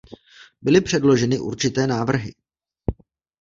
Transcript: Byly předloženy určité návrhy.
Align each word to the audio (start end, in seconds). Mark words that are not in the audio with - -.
Byly 0.61 0.81
předloženy 0.81 1.39
určité 1.39 1.87
návrhy. 1.87 2.33